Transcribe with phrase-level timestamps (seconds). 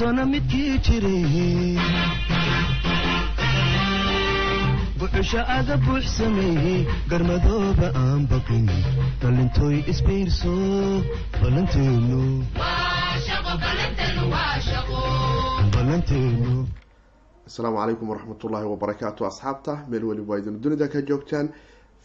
[0.00, 1.76] sana midkii jiray
[4.98, 8.64] buxusha aga buux sameeyey garmadooba aan baqin
[9.22, 10.54] dhalintooy isbiirso
[11.40, 12.20] ballanteenu
[15.74, 16.52] ballanteenu
[17.48, 21.46] asalaamu calaykum waraxmatullaahi wabarakaatu asxaabta meel weliba idin dunida ka joogtaan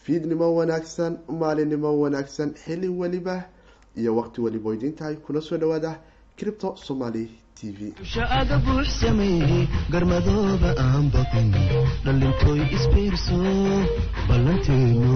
[0.04, 3.36] fiidnimo wanaagsan maalinimo wanaagsan xili weliba
[3.96, 5.92] iyo waqti weliba idintahay kula soo dhawaada
[6.38, 7.26] cripto somaly
[7.58, 7.78] t v.
[9.92, 11.48] Garmadooba aan baqin
[12.76, 13.38] isbiirso
[14.28, 15.12] ballanteenu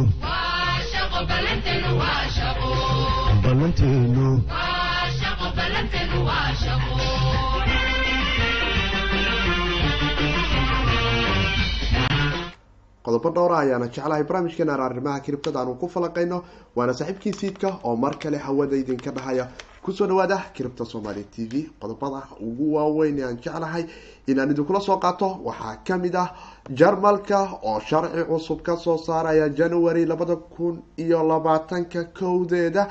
[13.04, 16.38] qodobo dhowra ayaana jeclahay barnaamijkeena arrimaha kiribtada aanu ku falaqayno
[16.76, 19.44] waana saaxiibkii siidka oo mar kale hawada idinka dhahaya
[19.82, 23.84] ku soo dhawaada kiribta somaali t v qodobada ugu waaweyn ee aan jeclahay
[24.26, 26.28] inaan idinkula soo qaato waxaa ka mid ah
[26.78, 32.88] jarmalka oo sharci cusub ka soo saaraya january labada kun iyo labaatanka kowdeeda.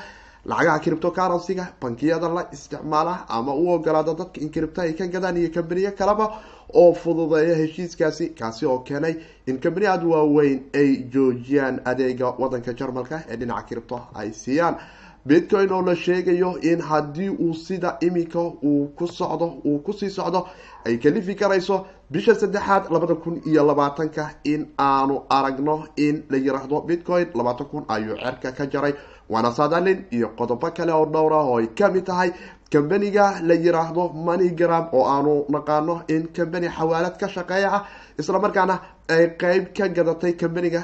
[0.50, 5.36] Lacagaha cripto currency-ga bankiyada la isticmaala ama u ogolaada dadka in cripto ay ka gadaan
[5.36, 6.26] iyo kambaniyo kaleba
[6.74, 9.14] oo fududeeya heshiiskaasi kaasi oo keenay
[9.46, 14.76] in kambani aada waaweyn ay joojiyaan adeega wadanka jarmalka ee dhinaca cripto ay siiyaan
[15.26, 20.10] bitcoin oo la sheegayo in haddii uu sida iminka uu ku socdo uu ku sii
[20.10, 20.46] socdo
[20.86, 26.80] ay kalifi karayso bisha saddexaad labada kun iyo labaatanka in aanu aragno in la yiraahdo
[26.80, 27.26] bitcoin.
[27.34, 28.94] Labaatan kun ayuu cerka ka jaray
[29.28, 32.32] waana sadalin iyo qodobo kale oo dhowr ah oo ay ka mid tahay
[32.72, 37.82] kambaniga la yiraahdo moneygram oo aanu naqaano in kambani xawaalad ka shaqeeya ah
[38.18, 40.82] islamarkaana ay qeyb ka gadatay kambaniga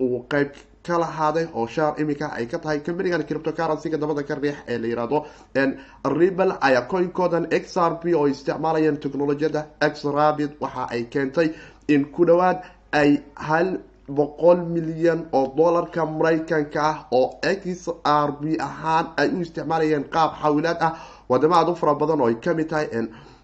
[0.00, 0.48] uu qeyb
[0.86, 4.78] ka lahaaday oo shaar iminka ay ka tahay kambanigan cripto currency-ga dabada ka riix ee
[4.78, 5.18] la yiraahdo
[6.18, 11.48] rebel ayaa coinkoodan x r p oo isticmaalayeen technolojiyada x rabid waxa ay keentay
[11.88, 12.58] in ku dhawaad
[12.92, 13.68] ay hal
[14.08, 20.30] boqol milyan oo dollarka maraykanka ah oo x r b ahaan ay u isticmaalayeen qaab
[20.42, 20.92] xawilaad ah.
[21.30, 22.88] Wadamo aada u fara badan oo ay ka mid tahay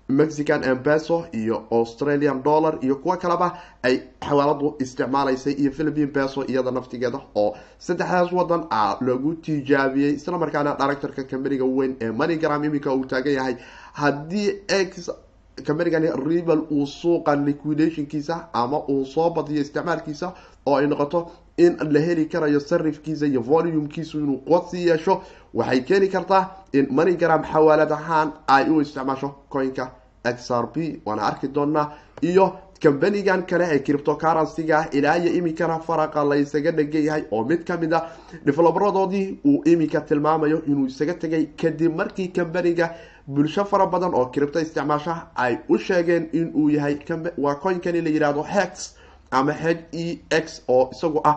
[0.09, 6.71] mexican embeso iyo australian dollar iyo kuwo kaleba ay xawaaladu isticmaalaysay iyo philipine beso iyada
[6.71, 10.15] naftigeeda oo saddexdaas wadan a lagu tijaabiyey.
[10.15, 13.56] Islamarkaana directorka kambaniga weyn ee moneygram iminka uu taagan yahay.
[13.93, 15.11] Haddii x
[15.65, 20.33] kambanigani rebel uu suuqa liquidationkiisa ama uu soo badiyo isticmaalkiisa
[20.67, 25.23] oo ay noqoto in la heli karayo sarifkiisa iyo volumkiisu inuu qodsii yeesho
[25.59, 26.43] waxay keeni kartaa
[26.78, 29.84] in moneygram xawaalad ahaan ay u isticmaasho coinka
[30.37, 31.00] x r p.
[31.06, 31.87] Waana arki doonaa
[32.22, 32.47] iyo
[32.83, 37.44] kambanigan kale ee cripto currency-ga ah ilaa iyo iminkana faraqa la isaga dhegan yahay oo
[37.44, 38.00] mid ka mid a
[38.47, 42.87] develoberadoodii uu iminka tilmaamayo inuu isaga tegay kadib markii kambaniga
[43.27, 46.97] bulsho fara badan oo cripto isticmaasha ay u sheegeen in uu yahay
[47.38, 48.94] waa coinkani la yihahdo hex
[49.31, 51.37] ama h e x oo isagu ah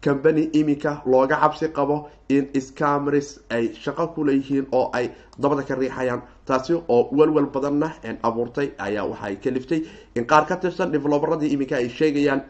[0.00, 6.22] kambani iminka looga cabsi qabo in scamris ay shaqo kuleeyihiin oo ay dabada ka riixayaan.
[6.46, 9.80] Taasi oo walwal badanna abuurtay ayaa waxaay ka liftay.
[10.16, 12.40] In qaar ka tirsan develoberadii iminka ay sheegayaan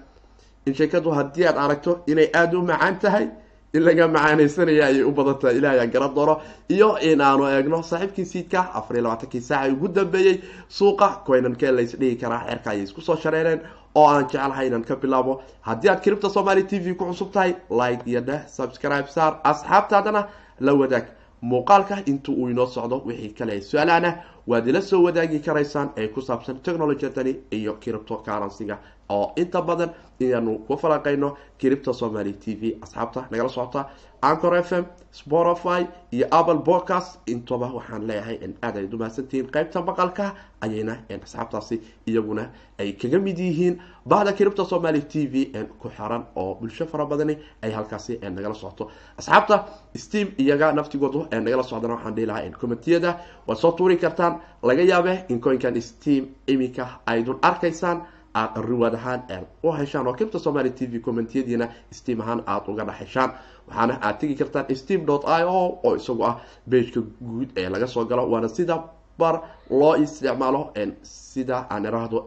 [0.66, 3.28] in sheekadu haddii aad aragto inay aada u macaan tahay
[3.72, 7.82] in laga macaaneysanaya ayay u badan tahay ilaah ayaa garan doono iyo in aanu eegno
[7.82, 12.82] saaxiibkii siidka afar iyo labaatankii saaca ugu dambeeyey suuqa coinankee lays dhigi karaa xeerka ayay
[12.84, 13.60] isku soo shareereen
[13.94, 15.40] oo aan jecelahay inaan ka bilaabo.
[15.62, 20.26] Haddii aad cripto somaly t v ku cusub tahay like iyo dheh subscribe saar asxaabtaadana
[20.60, 21.06] la wadaag.
[21.42, 24.10] Muuqaalka inta uu inoo socdo wixii kale su'aalahna
[24.46, 28.76] waad ila soo wadaagi karaysaan ee ku saabsan technolojyadani iyo cripto currency-ga
[29.16, 29.90] oo inta badan
[30.20, 31.28] inaanu ku falaqayno
[31.60, 33.80] cripto somaly t v asxaabta nagala socota
[34.28, 34.84] ancor f m
[35.20, 35.80] spotify
[36.12, 40.26] iyo apple podcast intaba waxaan leeyahay in aad ay umahadsantihiin qeybta maqalka
[40.64, 40.94] ayayna
[41.24, 41.76] asxaabtaasi
[42.06, 42.44] iyaguna
[42.78, 43.74] ay kaga mid yihiin.
[44.06, 45.34] Bahda cripto somaly t v
[45.80, 49.56] ku xiran oo bulsho fara badani ay halkaasi nagala socoto asxaabta
[49.96, 53.10] steam iyaga naftigoodu nagala socdana waxaan dhihi lahaa commentiyada
[53.46, 54.40] waad soo tuuri kartaan.
[54.62, 58.02] Laga yaabe in coinkan steam iminka aydun arkaysaan
[58.34, 59.20] aada riwaad ahaan
[59.62, 63.30] u heshaan oo cripto somaly t v commentiyadiina steam ahaan aada uga dhexeshaan
[63.68, 66.36] waxaana aad tegi kartaan steam dot i o oo isagu ah
[66.66, 68.76] bageka guud ee laga soo galo waana sida
[69.18, 69.40] bar
[69.70, 70.72] loo isticmaalo
[71.02, 72.24] sida aan iraahdo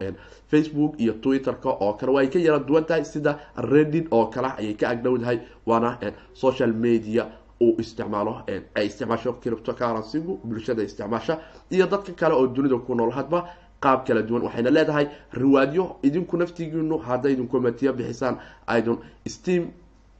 [0.50, 2.12] facebook iyo twitter-ka oo kale.
[2.12, 5.98] Waa ay ka yara duwan tahay sida reddit oo kale ayay ka agdhowdahay waana
[6.32, 7.26] social media
[7.60, 8.42] uu isticmaalo
[8.76, 11.38] ay isticmaasho cripto currency-gu bulshada isticmaasha
[11.70, 13.10] iyo dadka kale oo dunida ku nool.
[13.10, 13.48] Hadba
[13.84, 15.84] qaab kala duwan waxayna leedahay riwaadyo.
[16.08, 18.36] Idinku naftigiinu hadday idin comitiya bixisaan
[18.66, 18.98] aydun
[19.36, 19.62] steam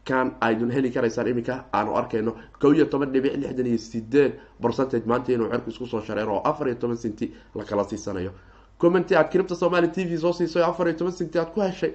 [0.09, 2.33] kan aydun heli karaysaan iminka aanu arkayno.
[2.61, 4.33] Kow iyo toban dhibic lixdan iyo sideed
[4.63, 8.33] percentage maanta inuu cerku isku soo shareero oo afar iyo toban centi la kala siisanayo.
[8.79, 11.61] Commenty aad cripta somali t v soo siisay oo afar iyo toban centi aad ku
[11.61, 11.93] heshay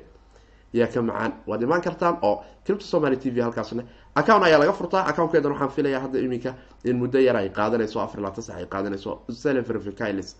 [0.74, 1.31] yaa ka macaan.
[1.48, 3.83] Waad imaan kartaan oo cripta somali t v halkaasna.
[4.16, 5.06] Account ayaa laga furtaa.
[5.12, 9.12] Accountkeedan waxaan filayaa hadda iminka in muddo yar ay qaadanayso afar laatan sax ay qaadanayso.
[9.30, 10.36] Selvervicalis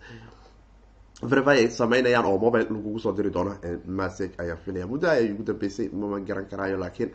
[1.24, 3.56] verify ay sameynayaan oo mobile lagugu soo diri doono
[3.86, 7.12] message ayaan filaya muddo ayay ugu dambeysay mama garan karaayo laakiin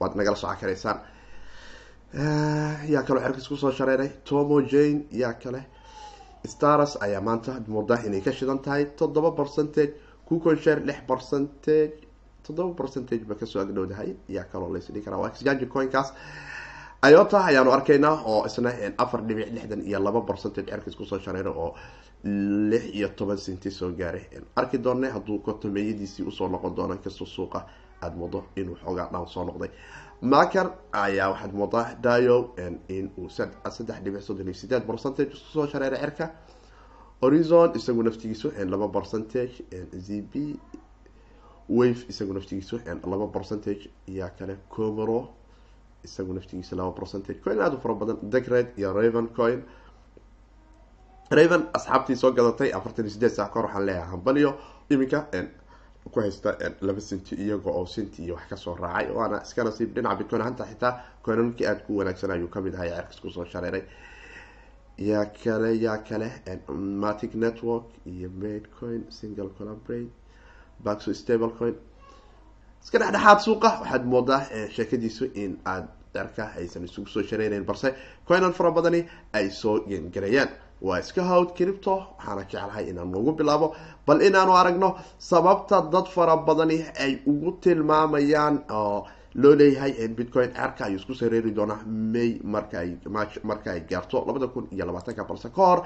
[0.00, 0.98] waad nagala soco karaysaan
[2.92, 5.60] yaa kaloo xerkiis ku soo shareeray tomo jane yaa kale
[6.46, 9.92] stars ayaa maanta mooda inay ka shidan tahay toddoba percentage
[10.28, 11.92] kuconshare lix percentage
[12.46, 16.12] toddoba percentage ba ka soo agdhowdahay yaa kaloo laysdhigi karaa waa exchange coinkaas
[17.10, 21.52] iota ayaanu arkaynaa oo isna afar dhibic lixdan iyo laba percentage cerkiis ku soo shareeray
[21.52, 21.74] oo
[22.70, 24.24] lix iyo toban centi soo gaaray
[24.56, 27.66] arki doonay hadduu kotomeyadiisii u soo noqon doono inkastoo suuqa
[28.02, 29.70] aada moodo inuu xoogaa dhan soo noqday.
[30.22, 32.54] Maker ayaa waxaad moodaa dio
[32.88, 36.30] in uu saddex dhibic soddon iyo sideed percentage ku soo shareeray cerka
[37.22, 39.54] horizon isagu naftigiisu laba percentage
[40.06, 40.34] z b
[41.68, 42.80] wave isagu naftigiisu
[43.10, 45.28] laba percentage yaa kale comero
[46.08, 49.60] isagu naftigiisa laba percentage coin aada u fara badan degred iyo raven coin
[51.38, 54.50] raven asxaabtii soo gadatay afartan iyo sideed sac kahor waxaan leeyahay hambalyo
[54.90, 55.20] iminka
[56.12, 56.50] ku haysta
[56.86, 60.42] laba centi iyaga oo centi iyo wax ka soo raacay waana iska nasiib dhinaca bitcoin
[60.46, 60.92] hanta xitaa
[61.24, 63.82] coinamkii aada ku wanaagsan ayuu ka mid ahay cerkas ku soo shareeray
[65.08, 66.28] yaa kale yaa kale
[67.02, 70.10] matic network iyo made coin single collaborate
[70.84, 71.74] baxo stable coin
[72.84, 73.68] iska dhexdhexaad suuqa.
[73.80, 74.40] Waxaad moodaa
[74.76, 77.88] sheekadiisu in aada cerka aysan isugu soo shareyneyn balse
[78.28, 79.00] coinan fara badani
[79.32, 80.48] ay soo gengarayaan
[80.82, 83.74] waa iska hawd cripto waxaana jeclahay inaan noogu bilaabo.
[84.06, 89.06] Bal inaanu aragno sababta dad fara badani ay ugu tilmaamayaan oo
[89.42, 92.90] loo leeyahay bitcoin cerka ayuu isku sareeri doonaa may markaay
[93.50, 95.80] marka ay gaarto labada kun iyo labaatanka balse ka hor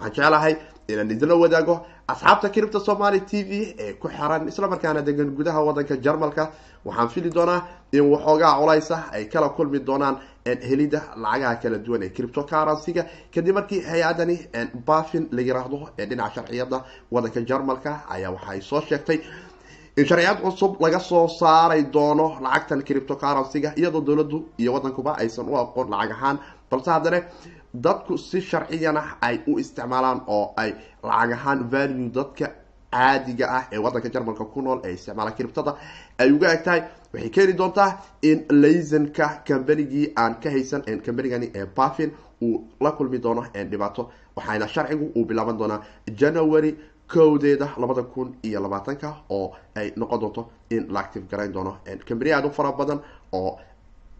[0.00, 0.54] waxaan jeclahay
[0.88, 1.74] inaan idinla wadaago
[2.12, 6.44] asxaabta cripta somali t v ee ku xiran islamarkaana degan gudaha wadanka jarmalka.
[6.84, 7.60] Waxaan fili doonaa
[7.92, 10.16] in waxoogaa colaysa ay kala kulmi doonaan
[10.68, 13.02] helida lacagaha kala duwan ee cripto currency-ga
[13.34, 14.36] kadib markii hay'adani
[14.88, 16.78] bafin la yiraahdo ee dhinaca sharciyada
[17.14, 19.18] wadanka jarmalka ayaa waxaay soo sheegtay
[19.98, 25.46] in sharciyad cusub laga soo saaray doono lacagtan cripto currency-ga iyadoo dowladdu iyo wadankuba aysan
[25.48, 26.36] u aqoon lacag ahaan.
[26.70, 27.18] Balse haddana
[27.74, 32.46] dadku si sharciyana ay u isticmaalaan oo ay lacag ahaan value dadka
[32.92, 35.76] caadiga ah ee wadanka jarmalka ku nool ee isticmaala criptada
[36.18, 36.82] ay uga eg tahay.
[37.12, 42.10] Waxay keeni doontaa in laysanka combanigii aan ka haysan combanigani ee bafin
[42.42, 45.80] uu la kulmi doono dhibaato waxaana sharcigu uu bilaaban doonaa
[46.20, 46.74] january
[47.12, 51.76] kowdeeda labada kun iyo labaatanka oo ay noqon doonto in la active garayn doono.
[52.08, 53.00] Combani aada u fara badan
[53.32, 53.58] oo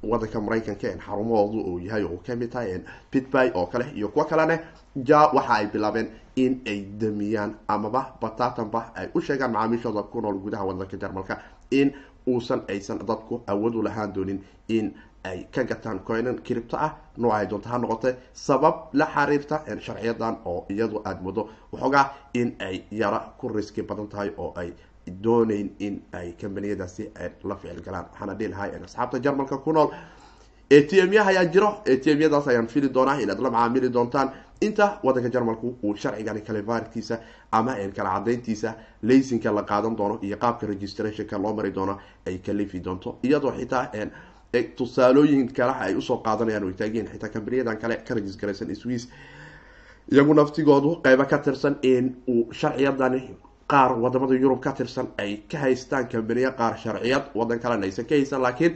[0.03, 2.81] wadanka maraykanka xarumahoodu uu yahay oo ka mid tahay
[3.11, 4.61] pitby oo kale iyo kuwo kalene
[5.09, 10.39] ja waxa ay bilaabeen in ay damiyaan amaba batatanba ay u sheegaan macaamiishooda ku nool
[10.39, 11.39] gudaha wadanka jarmalka
[11.71, 11.93] in
[12.29, 14.93] uusan aysan dadku awood u lahaan doonin in
[15.25, 20.37] ay ka gataan coinan cripto ah nooc ay doonta ha noqotay sabab la xiriirta sharciyadan
[20.47, 24.73] oo iyadu aada moodo waxoogaa in ay yara ku riski badan tahay oo ay
[25.07, 27.11] dooneyn in ay combaniyadaasi
[27.45, 28.05] la ficil galaan.
[28.13, 29.91] Waxaana dhihi lahay asxaabta jarmalka ku nool
[30.71, 31.83] a t m ya ayaa jiro.
[31.87, 34.31] A t m yadaas ayaan fili doonaa inaad la macaamili doontaan.
[34.61, 37.19] Inta wadanka jarmalku uu sharcigani kalivaarkiisa
[37.53, 42.81] ama kala cadayntiisa laysinka la qaadan doono iyo qaabka registrationka loo mari doono ay kalifi
[42.85, 43.19] doonto.
[43.25, 43.91] Iyadoo xitaa
[44.77, 49.09] tusaalooyin kale ay u soo qaadanayaan o taagiin xitaa kambaniyadan kale ka regisgaraysan swiss
[50.13, 53.21] iyagu naftigoodu qeybo ka tirsan in uu sharciyadani
[53.73, 58.15] qaar waddamada yurub ka tirsan ay ka haystaan kambaniya qaar sharciyad wadan kalena aysan ka
[58.19, 58.73] haysan laakiin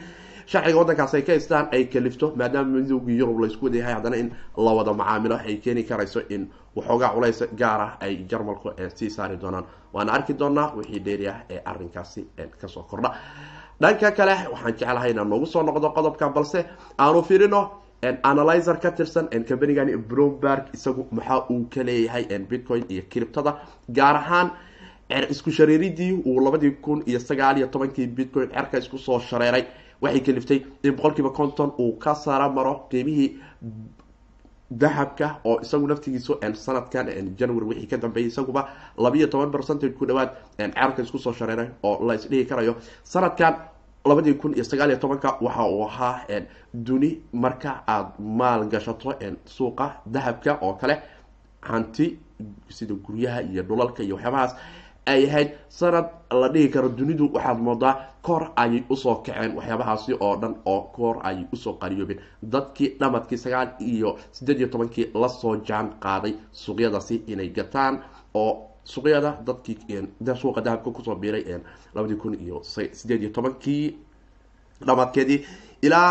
[0.53, 4.73] sharciga wadankaas ay ka haystaan ay kalifto maadaama midowgii yurub laysku wadayahay haddana in la
[4.79, 6.43] wada macaamilo ay keeni karayso in
[6.77, 9.65] waxoogaa culays gaar ah ay jarmalku sii saari doonaan.
[9.95, 12.23] Waana arki doonaa wixii dheeri ah ee arinkaasi
[12.61, 13.11] ka soo kordha.
[13.81, 16.65] Dhanka kale waxaan jeclahay inaan noogu soo noqdo qodobkan balse
[16.99, 17.61] aanu firino
[18.23, 23.53] analyzer ka tirsan combanigani bromberg isagu maxaa uu ka leeyahay bitcoin iyo criptada
[23.89, 24.51] gaar ahaan
[25.31, 29.65] isku shareeridii uu labadii kun iyo sagaal iyo tobankii bitcoin cerka isku soo shareeray.
[30.03, 33.29] Waxay kaliftay in boqolkiiba konton uu ka sara maro qiimihii
[34.71, 37.07] dahabka oo isagu naftigiisu sanadkan
[37.39, 38.69] january wixii ka dambeeyay isaguba
[38.99, 42.75] labiiyo toban percentage ku dhawaad cerka isku soo shareeray oo la isdhihi karayo.
[43.05, 43.55] Sanadkan
[44.05, 46.27] labadii kun iyo sagaal iyo tobanka waxa uu ahaa
[46.75, 50.99] duni marka aada maal gashato suuqa dahabka oo kale
[51.63, 52.19] hanti
[52.69, 54.57] sida guryaha iyo dhulalka iyo waxyaabahaas
[55.07, 56.07] ay ahayd sanad
[56.41, 60.81] la dhihi karo dunidu waxaad moodaa kor ayay u soo kaceen waxyaabahaasi oo dhan oo
[60.97, 62.21] kor ayay u soo qariyoobeen.
[62.53, 68.01] Dadkii dhamadkii sagaal iyo siddeed iyo tobankii la soo jaan qaaday suuqyadaasi inay gataan
[68.35, 68.53] oo
[68.85, 69.77] suuqyada dadkii
[70.41, 71.45] suuqa dahabka ku soo biiray
[71.95, 73.97] labadii kun iyo sideed iyo tobankii
[74.87, 75.45] dhamadkeedii
[75.83, 76.11] ilaa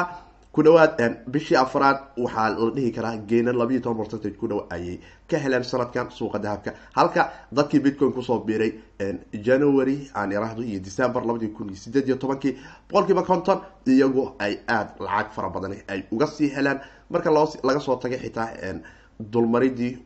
[0.54, 5.00] ku dhawaad bishii afraad waxaa la dhihi karaa geena labayo toban percentage ku dhow ayay
[5.28, 6.74] ka heleen sanadkan suuqa dahabka.
[6.96, 8.74] Halka dadkii bitcoin ku soo biiray
[9.34, 12.58] january aan iraahdo iyo december labadii kun iyo sideed iyo tobankii
[12.90, 16.80] boqolkiiba konton iyagu ay aada lacag fara badan ay uga sii heleen.
[17.10, 18.50] Marka loo laga soo tagay xitaa
[19.20, 19.98] dulmaridii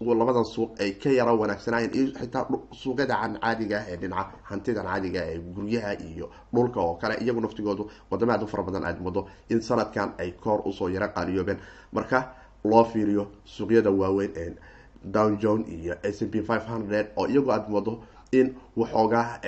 [0.00, 5.20] labadan suuq ay ka yara wanaagsanayeen iyo xitaa suuqyada caadiga ah ee dhinaca hantidan caadiga
[5.26, 9.26] ee guryaha iyo dhulka oo kale iyagu naftigoodu wadamo aad u fara badan aad moodo
[9.50, 11.58] in sanadkan ay koor u soo yaro qaaliyoobeen.
[11.92, 14.54] Marka loo fiiriyo suuqyada waaweyn
[15.04, 18.02] down john iyo s m p five hundred oo iyagu aad moodo
[18.32, 19.40] in waxoogaa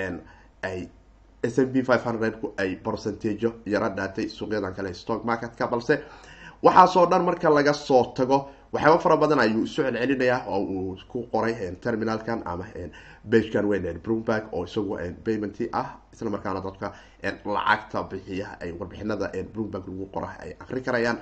[0.63, 0.89] ay
[1.43, 6.03] s m p five hundredku ay percentajo yaro dhaatay suuqyadan kale stock marketka balse
[6.63, 11.27] waxaasoo dhan marka laga soo tago waxyaaba fara badan ayuu isu celcelinayaa oo uu ku
[11.33, 12.65] qoray terminalkan ama
[13.25, 15.89] bashkan weyn broomberg oo isagu payment ah.
[16.13, 16.93] Isla markaana dadka
[17.45, 21.19] lacagta bixiya ay warbixinada broomberg lagu qora ay akri karayaan.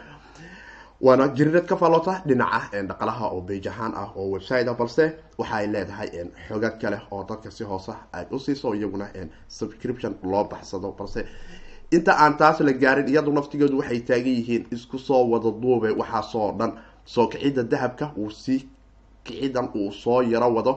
[1.01, 5.67] Waana jirirad ka faaloota dhinaca dhaqalaha oo bage ahaan ah oo website balse waxa ay
[5.73, 6.09] leedahay
[6.49, 9.09] xoga kale oo dadka si hoose ay usiiso iyaguna
[9.49, 10.93] subscription loo baxsado.
[10.99, 11.25] Balse
[11.93, 16.53] inta aan taas la gaarin iyadu naftigeedu waxay taagan yihiin isku soo wada duube waxaasoo
[16.59, 16.73] dhan
[17.13, 18.61] soo kicida dahabka uu sii
[19.25, 20.73] kicidan uu soo yaro wado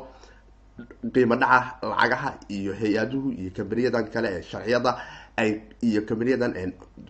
[1.14, 1.60] qiimo dhaca
[1.92, 4.92] lacagaha iyo hay'aduhu iyo kambaniyadan kale ee sharciyada
[5.38, 5.52] ay
[5.88, 6.54] iyo kambaniyadan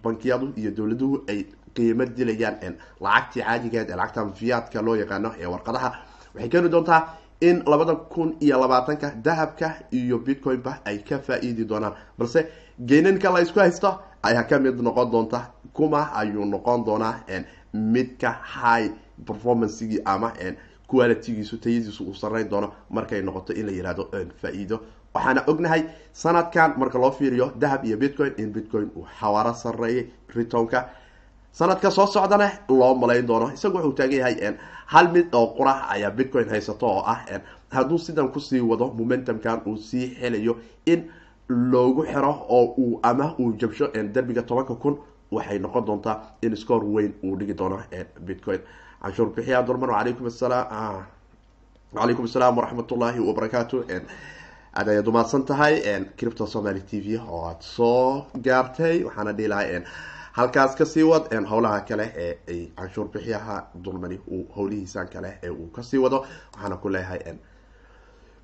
[0.04, 1.40] bankiyadu iyo dowladuhu ay
[1.75, 2.75] qiimo dilayaan
[3.06, 5.90] lacagtii caadigeed ee lacagta fiyaadka loo yaqaano ee warqadaha
[6.36, 7.01] waxay keeni doontaa
[7.42, 9.68] in labada kun iyo labaatanka dahabka
[10.00, 11.94] iyo bitcoin-ba ay ka faa-iidi doonaan.
[12.18, 12.40] Balse
[12.90, 13.90] geenanka la isku haysto
[14.24, 15.40] ayaa ka mid noqon doonta
[15.74, 17.16] kuma ayuu noqon doonaa
[17.74, 18.90] midka high
[19.25, 20.34] performancegii ama
[20.88, 24.10] qualitygiisu tayadiisu uu sareyn doono markay noqoto in la yihahdo
[24.42, 24.80] faa-iido.
[25.13, 30.90] Waxaana ognahay sanadkan marka loo fiiriyo dahab iyo bitcoin in bitcoin uu xawaaro sareeyay ritonka
[31.51, 36.12] sanadka soo socdana loo malayn doono isagu wuxuu taagan yahay hal mid oo qura ayaa
[36.12, 37.25] bitcoin haysato oo ah
[37.72, 41.04] hadduu sidan ku sii wado momentumkan uu sii helayo in
[41.50, 44.98] loogu xiro oo uu ama uu jabsho derbiga tobanka kun
[45.32, 47.80] waxay noqon doontaa in score weyn uu dhigi doono
[48.25, 48.60] bitcoin
[49.01, 51.03] canshuur bixiya dulman alaykum asalaam
[51.96, 53.77] calaykum asalaam waraxmat ullaahi wabarakaatu
[54.77, 55.74] aad ayaad umaadsan tahay.
[56.17, 59.84] Cripto somaly t v oo aada soo gaartay waxaana dhihi lahay
[60.38, 65.50] halkaas ka sii wad howlaha kale ee ay canshuur bixiyaha dulmani uu howlihiisan kale ee
[65.50, 66.20] uu ka sii wado
[66.53, 67.20] waxaana ku leeyahay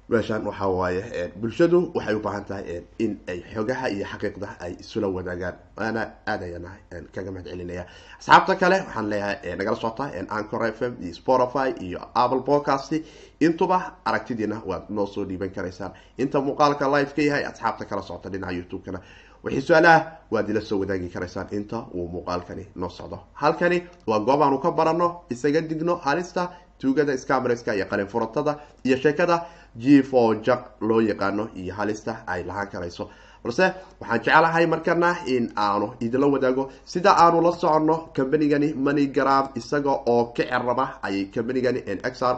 [0.10, 5.08] meeshaan waxaa waaye bulshadu waxay u baahan tahay in ay xogaha iyo xaqiiqda ay isula
[5.08, 5.56] wadaagaan.
[5.78, 6.70] Waana aad ayana
[7.16, 7.86] kaga mahad celinaya
[8.20, 10.06] asxaabta kale waxaan leeyahay nagala socota
[10.38, 12.92] ancor f m iyo spotify iyo apple podcast
[13.40, 15.92] intuba aragtidiina waad noo soo dhiiban karaysaan.
[16.18, 19.00] Inta muuqaalka live ka yahay asxaabta kala socota dhinaca youtube-kana.
[19.44, 20.00] Wixii su'aalaha
[20.32, 21.48] waad ila soo wadaagi karaysaan.
[21.52, 23.20] Inta uu muuqaalkani noo socdo.
[23.34, 26.50] Halkani waa goob aanu ka baranno isaga digno halista
[26.80, 29.46] tuugada scamreska iyo qalin furatada iyo sheekada
[29.78, 33.10] g for jak loo yaqaano iyo halista ay lahaan karayso.
[33.44, 36.70] Balse waxaan jeclahay markana in aanu idinla wadaago.
[36.86, 41.80] Sida aanu la soconno combanigani moneygram isaga oo ka ceraba ayay combanigani
[42.14, 42.36] xr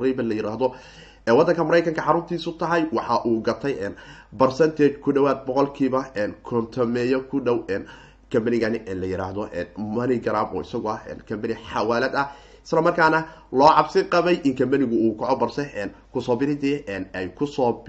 [0.00, 0.74] riban la yiraahdo.
[1.26, 3.74] Ee waddanka maraykanka xaruntiisu tahay waxa uu gatay
[4.38, 6.00] percentage ku dhawaad boqolkiiba
[6.42, 7.58] kontameeyo ku dhow
[8.32, 12.26] combanigani la yiraahdo moneygram oo isagoo ah combany xawaalad ah
[12.64, 13.18] isla markaana
[13.52, 15.62] loo cabsi qabay in combanigu uu kaco barse
[16.12, 16.76] ku soo biridii
[17.14, 17.82] ay ku soo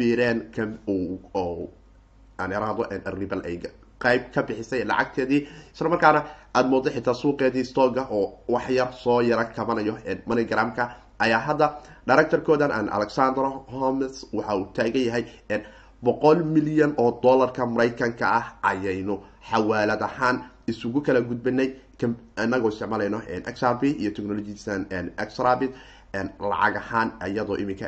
[3.46, 3.60] ay
[4.02, 5.48] qayb ka bixisay lacagteedii.
[5.76, 6.24] Isla markaana
[6.56, 9.94] aada moodo xitaa suuqeedii stoga oo wax yar soo yaro kabanayo
[10.26, 10.84] moneygramka
[11.20, 11.68] ayaa hadda
[12.08, 15.26] directorkoodan an alexander homes waxa uu taagan yahay
[16.04, 19.20] boqol milyan oo dollarka maraykanka ah ayaynu
[19.52, 20.38] xawaalad ahaan
[20.68, 21.70] isugu kala gudbinay
[22.44, 23.20] inagoo isticmaalayno
[23.56, 24.86] xrb iyo technologisan
[25.36, 25.72] xrabit
[26.40, 27.88] lacag ahaan iyadoo iminka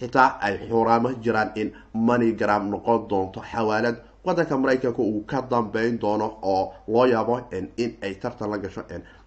[0.00, 3.96] xitaa ay xuraamo jiraan in moneygram noqon doonto xawaalad.
[4.26, 8.82] Wadanka maraykanka uu ka dambeyn doono oo loo yaabo in ay tartan la gasho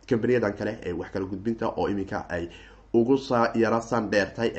[0.09, 2.49] combaniyadan kale ee wax kala gudbinta oo iminka ay
[2.93, 3.15] ugu
[3.55, 4.51] yaro san dheertay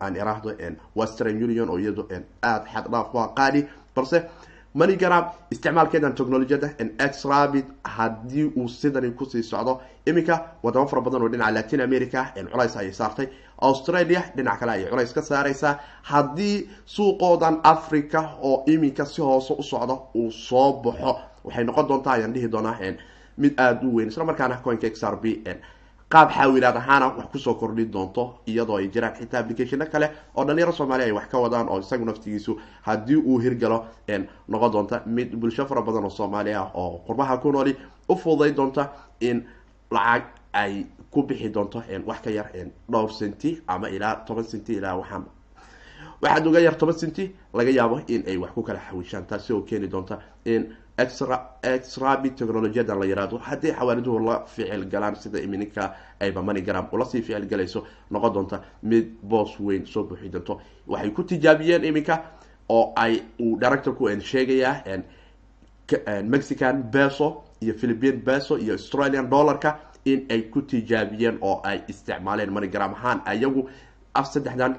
[0.00, 0.50] aan iraahdo
[0.96, 2.06] western union oo iyado
[2.42, 4.22] aada xad dhaaf ku qaadi balse
[4.74, 6.68] moneygram isticmaalkeedan technolojiyada
[7.20, 9.80] xrabit haddii uu sidani ku sii socdo.
[10.06, 12.20] Iminka wadamo fara badan oo dhinaca latin america
[12.52, 13.26] culays ayay saartay.
[13.62, 19.62] Australia dhinac kale ayay culays ka saareysaa haddii suuqoodan africa oo iminka si hoose u
[19.62, 22.76] socda uu soo baxo waxay noqon doontaa ayaan dhihi doonaa
[23.38, 25.24] mid aada u weyn isla markaana coinka b
[26.14, 30.06] qaab xaawilaad ahaana wax ku soo kordhin doonto iyadoo ay jiraan xitaa applicationo kale
[30.36, 32.52] oo dhalinyaro soomaaliya ay wax ka wadaan oo isagu naftigiisu
[32.86, 33.78] haddii uu hirgalo
[34.48, 37.76] noqon doonta mid bulsho fara badan oo soomaali ah oo qurbaha ku nooli
[38.08, 38.88] u fududay doonta
[39.20, 39.42] in
[39.90, 42.46] lacag ay ku bixi doonto wax ka yar
[42.92, 45.24] dhowr centi ama ilaa toban centi ilaa waxaan
[46.24, 49.60] waxaad uga yar toban centi laga yaabo in ay wax ku kala xawishaan taasi oo
[49.68, 50.62] keeni doonta in
[50.98, 57.46] exrabi technologiyadan la yihahdo haddii xawaaliduhu la ficil galaan sida imininka ayba manigram ulasii ficil
[57.46, 60.60] galayso noqon doonta mid boos weyn soo buuxi doonto.
[60.86, 62.22] Waxay ku tijaabiyeen iminka
[62.68, 64.82] oo ay uu directorku sheegayaa
[66.24, 72.50] mexican beso iyo philippine beso iyo australian dollarka in ay ku tijaabiyeen oo ay isticmaaleen
[72.52, 73.20] manigram ahaan.
[73.26, 73.68] Ayagu
[74.14, 74.76] af saddexdan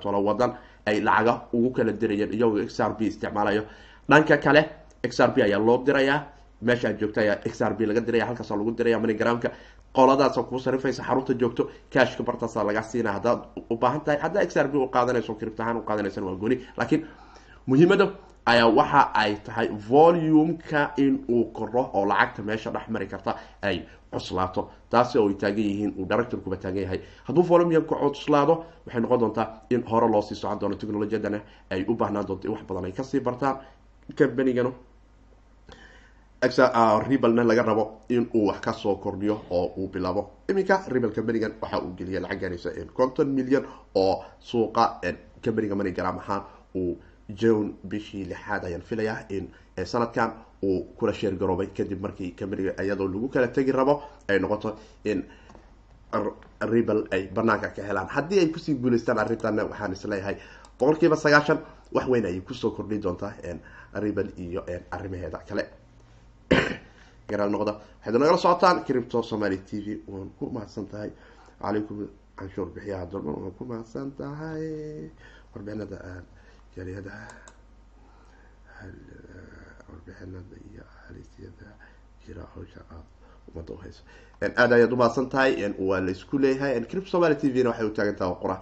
[0.00, 0.54] tolo wadan
[0.86, 3.62] ay lacaga ugu kala dirayeen iyagoo x r b isticmaalayo.
[4.10, 4.62] Dhanka kale
[5.02, 6.18] x r b ayaa loo dirayaa
[6.62, 9.48] meesha aad joogta ayaa x r b laga diraya halkaasa lagu diraya monigramka
[9.96, 11.62] qoladaasa kuu sarifaysa xarunta joogto
[11.94, 13.40] cashka bartaasa laga siina haddaad
[13.70, 16.56] u baahan tahay haddaa x r b u qaadanayso cript ahaan u qaadanaysan waa gooni
[16.78, 17.02] laakiin
[17.66, 18.06] muhiimada
[18.46, 23.76] ayaa waxa ay tahay volumeka in uu koro oo lacagta meesha dhex mari karta ay
[24.12, 24.70] cuslaato.
[24.90, 27.00] Taasi oo ay taagan yihiin uu directorkuba taagan yahay.
[27.26, 27.82] Hadduu volumeka
[28.14, 32.52] cuslaado waxay noqon doontaa in hore loo sii socon doono technolojiyadana ay u baahnaan doonto
[32.52, 33.56] wax badan ay ka sii bartaan.
[34.18, 34.70] Combanigana
[37.08, 40.30] ribalna laga rabo in uu wax ka soo kordhiyo oo uu bilaabo.
[40.48, 45.00] Iminka ribal combanigan waxa uu geliya lacag gaaraysa conton million oo suuqa
[45.44, 46.42] combaniga manigram ahaan
[46.74, 46.96] uu
[47.28, 49.50] june bishii lixaad ayaan filayaa in
[49.84, 51.66] sanadkan uu kula sheer garoobay.
[51.74, 55.24] Kadib markii combaniga iyadoo lagu kala tegi rabo ay noqoto in
[56.60, 58.08] ribal ay banaanka ka helaan.
[58.08, 60.36] Haddii ay ku sii guuleystaan arrintan waxaan is leeyahay
[60.78, 61.58] boqol kiiba sagaashan
[61.92, 63.32] wax weyn ayay ku soo kordhi doontaa
[63.94, 65.64] ribal iyo arrimaheeda kale.
[67.28, 68.84] Garaal noqda waxayd nagala socotaan.
[68.84, 71.10] Cripto somaly t v waan ku mahadsan tahay
[71.60, 75.10] calaykum canshuur bixiyaha dolman waan ku mahadsan tahay
[75.52, 75.98] warbixinada
[76.76, 77.12] jaaliyada
[79.88, 81.68] warbixinada iyo halisyada
[82.26, 83.06] jira hawsha aad
[83.50, 84.02] umada uhayso
[84.42, 86.80] aad ayaad umahadsan tahay waa la isku leeyahay.
[86.90, 88.56] Cripto somaly t v na waxay utaagan taha qura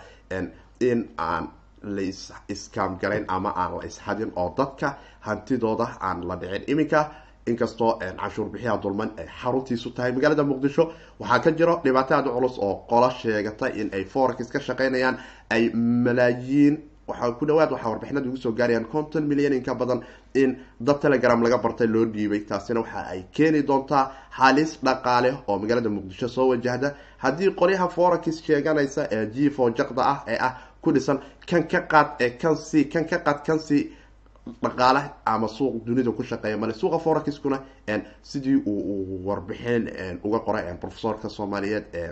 [0.80, 1.44] in aan
[1.82, 2.98] la is iskaam
[3.28, 6.64] ama aan la ishadin oo dadka hantidooda aan la dhicin.
[6.72, 7.00] Iminka
[7.46, 10.12] inkastoo canshuur bixiyaha dulman ay xaruntiisu tahay.
[10.12, 14.58] Magaalada muqdisho waxaa ka jiro dhibaato aada culus oo qola sheegata in ay forex ka
[14.60, 15.16] shaqeynayaan
[15.50, 16.74] ay malaayiin
[17.08, 20.00] waxaa ku dhawaad waxaa warbixinada ugu soo gaarayaan conton milyan in ka badan
[20.34, 25.58] in dad telegram laga bartay loo dhiibay taasina waxa ay keeni doontaa halis dhaqaale oo
[25.58, 30.92] magaalada muqdisho soo wajahda haddii qolyaha forex sheeganaysa ee gfo jaqda ah ee ah ku
[30.92, 31.18] dhisan
[31.50, 33.78] kan ka qaad ee kansi kan ka qaad kansi
[34.62, 36.56] dhaqaale ama suuq dunida ku shaqeeya.
[36.58, 37.58] Male suuqa forexkuna
[38.22, 39.88] sidii uu warbixin
[40.24, 42.10] uga qoray profesorka soomaaliyeed ee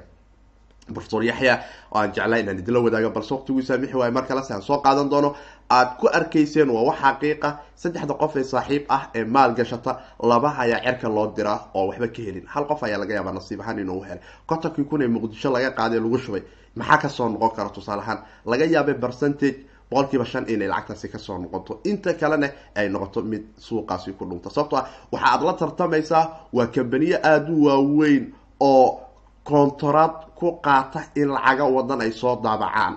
[0.94, 1.54] profesor yaxya
[1.92, 5.34] oo aan jeclaa inaan idinla wadaago balse waqtiguu saamixi waayo mar aan soo qaadan doono.
[5.70, 10.54] Aad ku arkayseen waa wax xaqiiqa saddexda qof ee saaxiib ah ee maal gashata laba
[10.58, 12.46] ayaa cerka loo diraa oo waxba ka helin.
[12.46, 16.00] Hal qof ayaa laga yaabaa nasiib ahaan inuu helay kontonkii kun ee muqdisho laga qaaday
[16.00, 16.42] lagu shubay
[16.76, 18.18] maxaa ka soo noqon kara tusaale ahaan?
[18.46, 21.80] Laga yaabay percentage boqol kiiba shan inay lacagtaasi ka soo noqoto.
[21.84, 24.50] Inta kalena ay noqoto mid suuqaasi ku dhunta.
[24.50, 29.00] Sababto ah waxa aad la tartamaysaa waa kambaniye aada u waaweyn oo
[29.44, 32.94] kontoraad ku qaata in lacaga wadan ay soo daabacaan.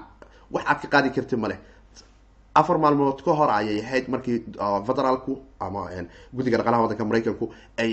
[0.53, 1.59] Wax aad ka qaadi karti maleh
[2.55, 4.37] afar maalmood ka hor ayay ahayd markii
[4.87, 5.81] federaalku ama
[6.33, 7.45] guddiga dhaqalaha wadanka maraykanku
[7.77, 7.91] ay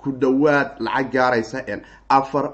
[0.00, 1.58] ku dhawaad lacag gaaraysa
[2.08, 2.44] afar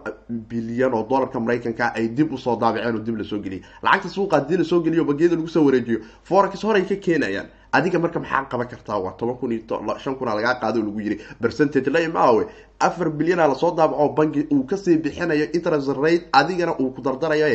[0.50, 4.08] bilyan oo dollarka maraykanka ay dib u soo daabaceen oo dib la soo geliyay lacagta
[4.08, 5.98] suuqa haddii la soo geliyo bangiyada lagu soo wareejiyo.
[6.22, 8.98] Forex horay ka keenayaan adiga marka maxaa qaban kartaa?
[9.04, 12.42] Waa toban kun iyo shan kuna lagaa qaado lagu yiri percentage la imaawe
[12.80, 17.00] afar bilyana la soo daabaco bangi uu ka sii bixinayo interest rate adigana uu ku
[17.02, 17.46] dardarayo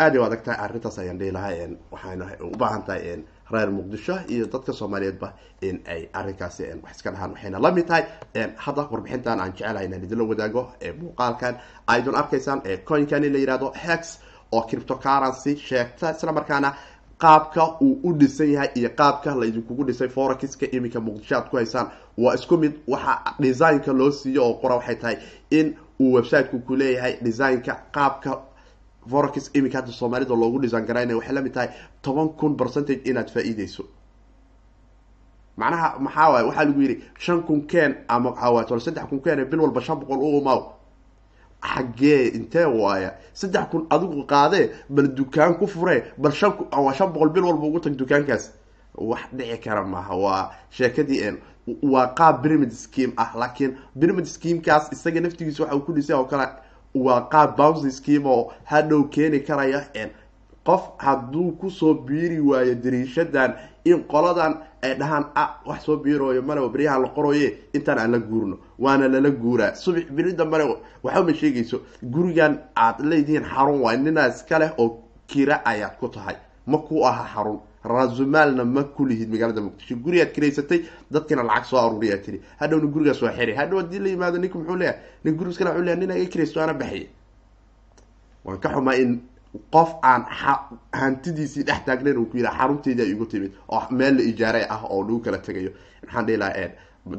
[0.00, 4.72] aad u adag tahay arrintaas ayaan dhihi lahaa waxayna u tahay reer muqdisho iyo dadka
[4.72, 5.28] soomaaliyeedba
[5.68, 8.04] in ay arrinkaasi wax iska dhahaan waxayna la tahay.
[8.64, 10.62] Hadda warbixintan aan jecelahay inaan idinla wadaago
[11.00, 11.54] muuqaalkan
[11.86, 14.02] aydun arkaysaan coinkan in la yihahdo hex
[14.52, 16.74] oo cryptocurrency sheegta isla markaana
[17.22, 21.56] qaabka uu u dhisan yahay iyo qaabka la idinkugu dhisay forexka iminka muqdisho aad ku
[21.56, 25.16] haysaan waa isku mid waxa designka loo siiyo oo qora waxay tahay
[25.50, 28.30] in uu websiteku ku leeyahay designka qaabka
[29.10, 31.68] forex iminka hadda soomaalida loogu design garaynaya waxay la mid tahay
[32.02, 33.84] toban kun percentage inaad faa-iideyso.
[35.56, 36.44] Macnaha maxaa waay?
[36.44, 40.18] Waxaa lagu yidhi shan kun keen ama waxaa saddex kun keen bil walba shan boqol
[40.18, 40.79] u umaaw
[41.62, 47.12] xaggee intee waaya saddex kun adigu qaadee bal dukaan ku furee bal shan waa shan
[47.12, 48.50] boqol bil walba ugu tag dukaankaas.
[48.96, 51.36] Wax dhici kara maaha waa sheekadii
[51.82, 56.24] waa qaab pyramid scheme ah laakiin pyramid schemekaas isaga naftigiisa waxa uu ku dhisay oo
[56.24, 56.46] kale
[56.94, 59.84] waa qaab bouncy scheme oo hadhow keeni karaya
[60.64, 66.42] qof hadduu ku soo biiri waayo dariishadan in qoladan ay dhahaan a wax soo biirooyo
[66.42, 69.74] male beryahan la qorooye intaan aan la guurno waana lala guuraa.
[69.74, 70.64] Subax beri dambane
[71.02, 76.36] waxama sheegayso gurigan aad leedihiin xarun waay ninaa iska leh oo kira ayaad ku tahay
[76.66, 77.60] ma ku aha xarun.
[77.84, 79.96] Raasumaalna ma kulihid magaalada muqdisho.
[80.04, 84.38] Gurigaad kiraysatay dadkina lacag soo aruuriyaa tiri hadhowna gurigaas waa xiri hadhow haddii la yimaado
[84.38, 87.06] ninku muxuu leeyahay nin gurigas kale wuxuu leeyahay nin aga kiraysto ana baxaya
[88.44, 89.20] waan ka xumaa in
[89.72, 90.22] qof aan
[91.00, 94.82] hantidiisii dhex taagnayn uu ku yidhaha xarunteydii ay igu timid oo meel la ijaare ah
[94.90, 95.70] oo lagu kala tegayo.
[96.04, 96.68] Maxaan dhihi lahaa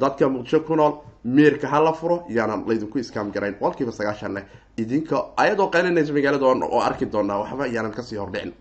[0.03, 0.93] dadka muqdisho ku nool
[1.25, 3.55] miirka hala furo yaanan laydinku iskaam garayn.
[3.59, 4.43] Boqolkiiba sagaashan leh.
[4.77, 8.53] Idinka ayadoo qaylinaysa magaalada oo arki doonaa waxba yaanan ka sii hordhicin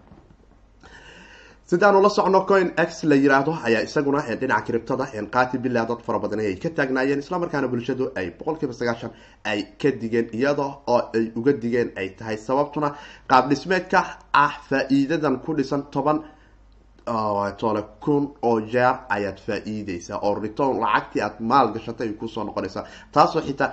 [1.70, 5.04] sidaanu la socno coin x la yiraahdo ayaa isaguna dhinaca kiribtada
[5.34, 7.20] qaati billah dad fara badan ay ka taagnaayeen.
[7.24, 9.10] Islamarkaana bulshadu ay boqolkiiba sagaashan
[9.44, 12.88] ay ka digeen iyada oo ay uga digeen ay tahay sababtuna
[13.30, 14.00] qaab dhismeedka
[14.44, 16.18] ah faa-iidadan ku dhisan toban
[17.60, 22.44] tole kun oo jeer ayaad faa-iideysaa oo return lacagtii aad maal gashatay ay ku soo
[22.44, 22.84] noqonaysaa.
[23.12, 23.70] Taasoo xitaa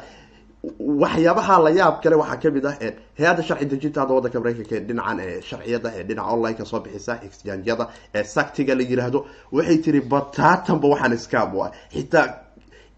[1.04, 2.76] waxyaabaha la yaab kale waxaa ka mid ah
[3.20, 7.86] hay'adda sharci dejinta hadda wadanka mareykanka ee dhinacan sharciyada ee dhinaca online-ka soo bixisa exchangeyada
[8.18, 9.20] ee saktiga la yiraahdo
[9.58, 12.26] waxay tiri bataatanba waxaan iskaam u ah xitaa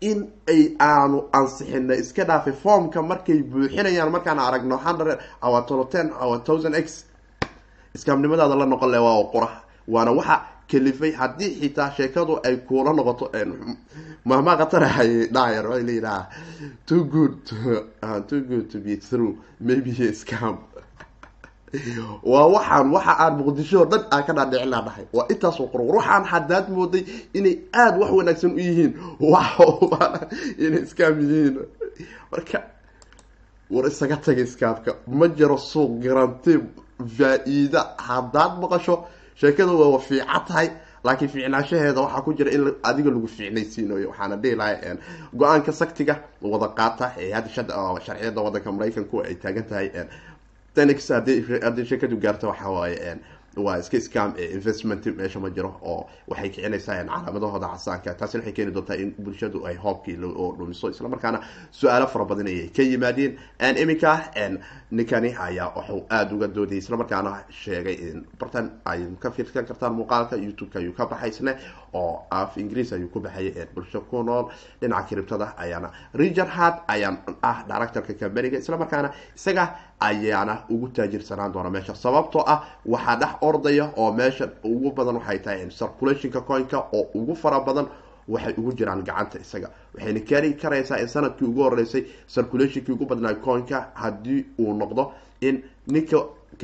[0.09, 0.19] in
[0.53, 6.37] ay aanu ansixina iska dhaafay formka markay buuxinayaan markaan aragno hundred our tolo ten our
[6.47, 6.87] thousand x
[7.95, 9.49] iskaamnimadaada la noqon le waa qura
[9.93, 10.35] waana waxa
[10.69, 13.25] kalifay haddii xitaa sheekadu ay kuula noqoto
[14.25, 16.23] mahmaa khatarahay dhayar waa layidhaha
[16.85, 17.33] too good
[18.29, 20.57] too good to be through maybe scam.
[22.31, 25.05] Waa waxaan waxa aan muqdisho dhan aan ka dhaadhicin laa dhahay.
[25.13, 27.03] Waa intaasoo qorwar waxaan haddaad mooday
[27.37, 28.91] inay aada wax wanaagsan u yihiin.
[29.21, 29.49] Wax
[30.65, 31.55] inay scam yihiin.
[32.31, 32.59] Marka
[33.69, 34.91] war isaga tagay scamka.
[35.07, 36.57] Ma jiro suuq garanti
[37.17, 37.81] faa-iida.
[38.07, 38.95] Haddaad maqasho
[39.41, 40.67] sheekadu waa fiican tahay
[41.03, 44.75] laakiin fiicnaanshaheeda waxaa ku jira in adiga lagu fiicnaysiinayo waxaana dhihi lahay
[45.41, 47.49] go'aanka saktiga wada qaata ee hadda
[48.05, 49.87] sharciyada wadanka maraykanku ay taagan tahay
[50.75, 50.99] tenix
[51.65, 53.15] haddii sheekadu gaarto waxa waaye
[53.65, 58.71] waa iska scam investment meesha ma jiro oo waxay kicinaysaa calaamadahooda casaanka taasina waxay keeni
[58.75, 61.39] doontaa in bulshadu ay hoobkii oo dhumiso islamarkaana
[61.79, 63.31] su'aalo fara badan ayay ka yimaadeen.
[63.83, 64.11] Iminka
[64.91, 70.35] ninkani ayaa wuxuu aada uga doodayay islamarkaana sheegay in bartan ay ka fiirsan kartaan muuqaalka
[70.45, 71.53] youtube-ka ayuu ka baxay isne
[71.93, 74.49] oo af ingiriis ayuu ku baxayay bulsho ku nool.
[74.81, 79.65] Dhinaca kiribtada ayaana richard hard ayaan ah directorka cambaniga islamarkaana isaga
[79.99, 81.93] ayaana ugu taajirsanaan doona meesha.
[81.95, 87.35] Sababtoo ah waxaa dhex ordaya oo meesha ugu badan waxay tahay circulationka coinka oo ugu
[87.35, 87.87] fara badan
[88.29, 89.69] waxay ugu jiraan gacanta isaga.
[89.95, 95.11] Waxayna keeni karaysaa in sannadkii ugu horeysay circulationkii ugu badnaa coinka haddii uu noqdo
[95.41, 96.17] in ninka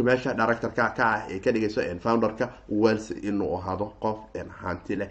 [0.04, 4.17] meesha directorka ka ah ee ka dhigayso founderka wels inuu ahaado qof
[4.62, 5.10] hanti leh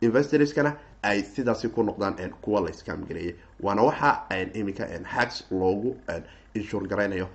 [0.00, 0.72] investorskana
[1.02, 4.22] ay sidaasi ku noqdaan kuwa la scam gareeyay waana waxa
[4.54, 5.96] iminka hax loogu
[6.54, 7.28] inshuur garaynayo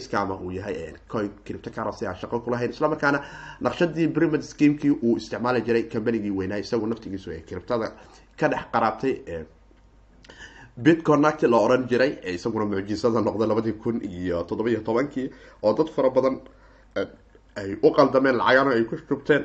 [0.00, 3.20] scama uu yahay coin criptocurrency aan shaqo kulahayn islamarkaana
[3.60, 7.92] naqshadii pyramid schemekii uu isticmaali jiray combanygii weynaa isagu naftigiisu ee criptada
[8.40, 9.14] ka dhex qaraabtay
[10.76, 15.30] bitconnect la oran jiray isaguna mucjisada noqday labadii kun iyo toddoba-iyo tobankii
[15.62, 16.40] oo dad fara badan
[17.56, 19.44] ay u qaldameen lacagana ay ku shubteen.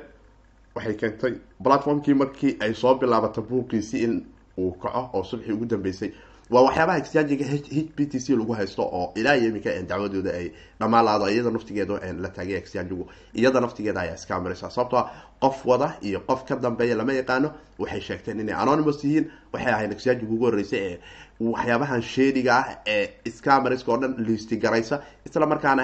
[0.76, 4.26] Waxay keentay platformkii markii ay soo bilaabatay buuqiisii in
[4.58, 6.12] uu kaco oo subxii ugu dambeysay
[6.50, 10.48] waa waxyaabaha exchangiga h b t c lagu haysto oo ilaa iyo iminka dacwadooda ay
[10.80, 13.04] dhamaalaado iyada naftigeeda la taagay exchangigu
[13.36, 15.04] iyada naftigeeda ayaa iska amiraysa sababtoo
[15.44, 19.92] qof wada iyo qof ka dambeeya lama yaqaano waxay sheegteen inay anonymous yihiin waxay ahayd
[19.92, 21.00] exchangiga ugu horreysay ee
[21.40, 25.84] waxyaabahan sheediga ah ee scamariska oo dhan listi garaysa isla markaana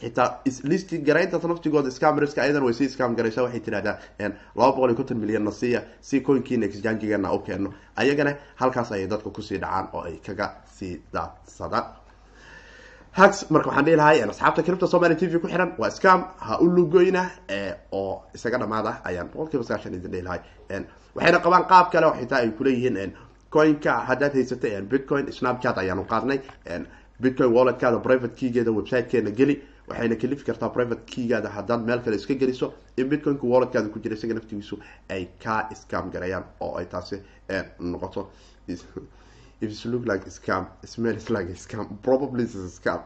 [0.00, 3.96] xitaa listi garayntaas naftigooda scamariska ayadan way sii scam garaysa waxay tidhahdaa
[4.56, 5.50] laba boqol iyo konton milyan na
[6.00, 7.72] si coinkiina exchangigeena u keeno.
[7.96, 10.46] Ayagana halkaas ayay dadka ku sii dhacaan oo ay kaga
[10.78, 11.84] sii daadsadaan.
[13.12, 16.58] Hax marka waxaan dhihi lahay asxaabta cripta somaly t v ku xiran waa scam ha
[16.60, 17.22] u lugoyna
[17.92, 20.40] oo isaga dhamaada ayaan boqol kiiba sagaashan idin dhihi lahay
[21.14, 23.12] waxayna qabaan qaab kale oo xitaa ay kuleeyihiin
[23.50, 26.38] coinka haddaad haysatay bitcoin snapchat ayaanu qaadnay.
[27.22, 29.54] Bitcoin walletkaada private keygeeda websitekeena geli
[29.88, 32.66] waxayna kalifi kartaa private keygaada haddaad meel kale iska geliso
[33.00, 34.76] in bitcoinka walletkaada ku jira isaga naftigiisu
[35.14, 37.16] ay ka scam garayaan oo ay taasi
[37.92, 38.22] noqoto
[38.68, 38.84] if
[39.60, 43.00] it look like a scam it smells like a scam probably it's a scam.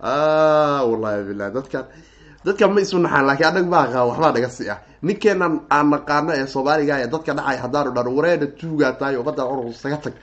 [0.00, 0.82] Ah.
[0.84, 1.84] Wallahi dadkan
[2.44, 6.32] dadkan ma isu naxaan laakiin anag ma aqaan waxbaa naga si ah ninkeenan aan naqaano
[6.40, 10.14] ee soomaaliga ee dadka dhacay haddaanu dhan wareena tuugaa tahay umada cunur isaga tag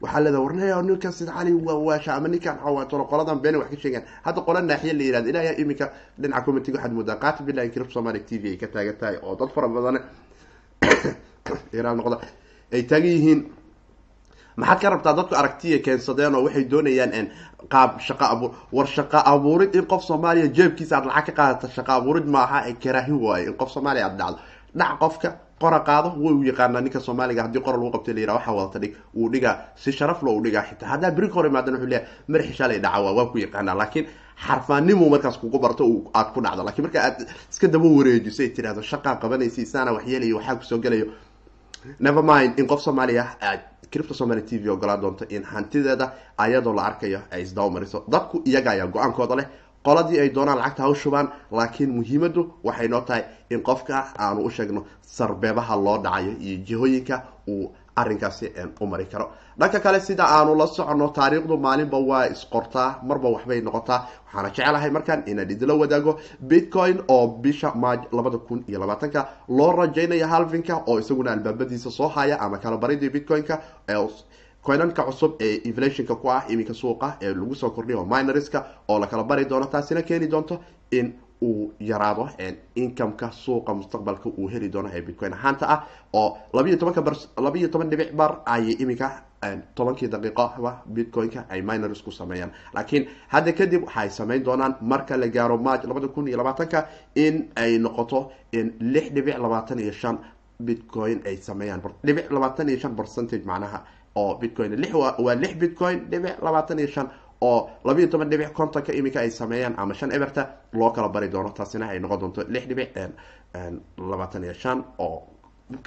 [0.00, 3.76] waxaa leedaha warnaya ninkan sid cali waa waasha ama ninkan xawaatolo qoladan beena wax ka
[3.76, 4.04] sheegaan.
[4.24, 8.20] Hadda qola naaxiya la yihahda ilaahay iminka dhinaca comitiga waxaad moodaa qaati billahi kirib somali
[8.20, 9.98] t v ay ka taagan tahay oo dad fara badan
[11.98, 12.16] noqda
[12.72, 13.40] ay taagan yihiin.
[14.56, 17.30] Maxaad ka rabtaa dadku aragtiya keensadeen oo waxay doonayaan
[17.68, 21.92] qaab shaqa abuur war shaqa abuurid in qof soomaaliya jeebkiisa aad lacag ka qaadata shaqa
[21.98, 24.38] abuurid maaha karaahi waayo in qof soomaaliya aad dhacdo.
[24.74, 25.28] Dhac qofka
[25.64, 28.78] qora qaado way u yaqaanaa ninka soomaaliga haddii qora lagu qabtay la yiraha waxaa wadata
[28.82, 30.88] dhig wuu dhigaa si sharaf lo u dhigaa xitaa.
[30.92, 33.74] Haddaa beri ka hor imaadan wuxuu leeyahay madaxi shalay dhaca waa ku yaqaanaa.
[33.80, 34.06] Laakiin
[34.46, 36.62] xarfaanimu markaas kugu barto aad ku dhacdo.
[36.68, 37.16] Lakiin marka aad
[37.52, 41.06] iska daba wareejiso ay tirahdo shaqaa qabanaysa isaana waxyeelayo waxaa ku soo gelayo.
[42.00, 43.60] Never mind in qof soomaaliya aad
[43.92, 46.06] cripto somaly t v ogolaan doonto in hantideeda
[46.38, 49.46] ayadoo la arkayo ay isdabamariso dadku iyaga ayaa go'aankooda leh
[49.86, 54.40] qoladii ay doonaan lacagta ha u shubaan laakiin muhiimadu waxay noo tahay in qofka aanu
[54.46, 54.84] u sheegno
[55.16, 58.46] sarbeebaha loo dhacayo iyo jihooyinka uu arrinkaasi
[58.80, 59.26] u mari karo.
[59.58, 64.00] Dhanka kale sida aanu la socono taariikhdu maalinba waa isqortaa marba waxbay noqotaa.
[64.26, 66.18] Waxaana jecelahay markaan inaan idinla wadaago
[66.50, 69.20] bitcoin oo bisha maaj labada kun iyo labaatanka.
[69.48, 73.60] Loo rajaynayo halvinka oo isaguna albaabadiisa soo haya ama kala baridii bitcoin-ka
[74.66, 79.06] coinanka cusub ee inflationka ku ah iminka suuqa ee lagu soo kordhiyo minorska oo la
[79.06, 82.28] kala bari doono taasina keeni doonto in uu yaraado
[82.74, 85.80] incomeka suuqa mustaqbalka uu heli doono ee bitcoin ahaanta ah
[86.12, 89.22] oo labayo tobanka bar labayo toban dhibic bar ayay iminka
[89.74, 92.50] tobankii daqiiqoba bitcoin-ka ay minors ku sameeyaan.
[92.74, 97.50] Laakiin hadda kadib waxaay sameyn doonaan marka la gaaro march labada kun iyo labaatanka in
[97.56, 98.30] ay noqoto
[98.80, 100.16] lix dhibic labaatan iyo shan
[100.62, 103.82] bitcoin ay sameeyaan dhibic labaatan iyo shan percentage macnaha
[104.16, 104.72] oo bitcoin
[105.24, 107.08] waa lix bitcoin dhibic labaatan iyo shan
[107.40, 111.50] oo labayo toban dhibic kontonka iminka ay sameeyaan ama shan eberta loo kala bari doono
[111.50, 112.90] taasina ay noqon doonto lix dhibic
[114.10, 115.22] labaatan iyo shan oo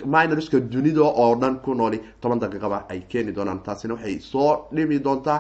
[0.06, 5.00] minorska dunida oo dhan ku nooli toban daqiiqaba ay keeni doonaan taasina waxay soo dhimi
[5.04, 5.40] doontaa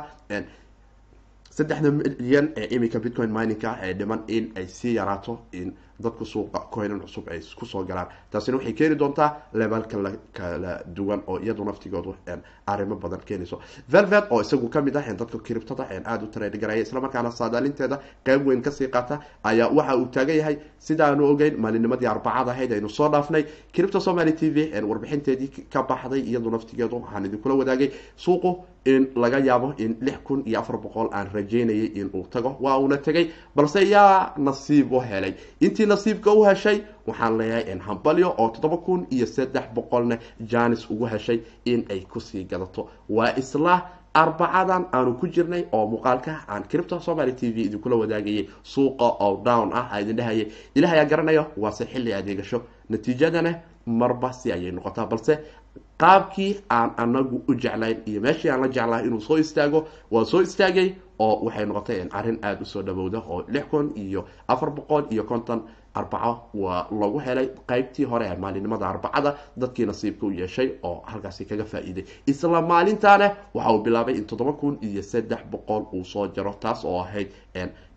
[1.58, 6.60] saddexda milyan ee iminka bitcoin miningka ee dhiman in ay sii yaraato in dadku suuqa
[6.72, 8.08] coinan cusub ay ku soo galaan.
[8.32, 9.98] Taasina waxay keeni doontaa lebalka
[10.34, 12.16] kala duwan oo iyadu naftigoodu
[12.68, 13.60] arrimo badan keenayso.
[13.90, 18.62] Velvet oo isagu ka mid ah dadka kiribtada aada u tareergaraya islamarkaana saadaalinteeda qeyb weyn
[18.62, 23.10] ka sii qaata ayaa waxa uu taagan yahay sidaanu ogeyn maalinimadii arbacada ahayd aynu soo
[23.10, 23.46] dhaafnay.
[23.74, 28.52] Cripto somaly t v warbixinteedii ka baxday iyadu naftigeedu waxaan idinkula wadaagay suuqu
[28.94, 32.78] in laga yaabo in lix kun iyo afar boqol aan rajeynayay in uu tago waa
[32.80, 35.34] uuna tegay balse yaa nasiib u helay.
[35.66, 40.18] Intii nasiibka u heshay waxaan leeyahay hambalyo oo toddoba kun iyo saddex boqolna
[40.52, 42.90] janis ugu heshay in ay ku sii gadato.
[43.10, 43.76] Waa isla
[44.14, 48.48] arbacadan aanu ku jirnay oo muuqaalka aan cripto somaly t v idinkula wadaagayay.
[48.64, 53.52] Suuqa oo down ah a idin dhehayay ilaah ayaa garanayo waase xilli adeegasho natiijadana
[53.86, 55.34] marba si ayay noqotaa balse
[55.98, 60.42] qaabkii aan anagu u jeclayn iyo meeshii aan la jeclahay inuu soo istaago waa soo
[60.42, 65.04] istaagay oo waxay noqotay arrin aada u soo dhawowda oo lix kun iyo afar boqol
[65.10, 65.62] iyo konton
[65.94, 71.46] arbaco waa lagu helay qeybtii hore ee maalinimada arbacada dadkii nasiibka u yeeshay oo halkaasi
[71.46, 72.04] kaga faa-iiday.
[72.28, 76.86] Isla maalintaana waxa uu bilaabay in toddoba kun iyo saddex boqol uu soo jaro taas
[76.86, 77.32] oo ahayd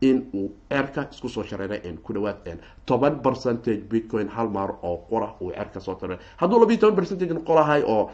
[0.00, 5.34] in uu ceerka isku soo shareeray ku dhawaad toban percentage bitcoin hal maar oo qura
[5.40, 8.10] uu ceerka soo taray hadduu labiiy toban percentage noqolahay oo